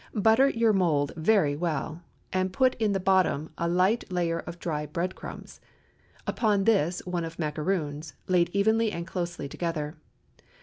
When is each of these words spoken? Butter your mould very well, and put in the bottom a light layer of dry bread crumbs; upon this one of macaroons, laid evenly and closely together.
Butter 0.15 0.49
your 0.49 0.73
mould 0.73 1.11
very 1.15 1.55
well, 1.55 2.01
and 2.33 2.51
put 2.51 2.73
in 2.81 2.91
the 2.91 2.99
bottom 2.99 3.51
a 3.55 3.67
light 3.67 4.03
layer 4.11 4.39
of 4.39 4.57
dry 4.57 4.87
bread 4.87 5.13
crumbs; 5.13 5.61
upon 6.25 6.63
this 6.63 7.03
one 7.05 7.23
of 7.23 7.37
macaroons, 7.37 8.15
laid 8.25 8.49
evenly 8.51 8.91
and 8.91 9.05
closely 9.05 9.47
together. 9.47 9.93